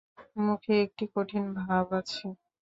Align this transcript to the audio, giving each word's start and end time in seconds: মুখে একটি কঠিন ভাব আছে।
মুখে 0.37 0.73
একটি 0.85 1.05
কঠিন 1.13 1.45
ভাব 1.59 1.87
আছে। 1.99 2.25